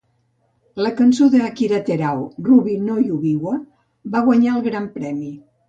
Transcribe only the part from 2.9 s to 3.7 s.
Yubiwa"